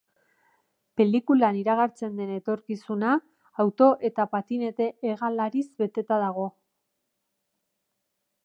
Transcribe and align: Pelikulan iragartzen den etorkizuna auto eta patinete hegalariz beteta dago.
Pelikulan 1.01 1.59
iragartzen 1.59 2.15
den 2.21 2.31
etorkizuna 2.37 3.11
auto 3.65 3.91
eta 4.11 4.27
patinete 4.33 4.89
hegalariz 5.11 5.65
beteta 5.85 6.21
dago. 6.25 6.51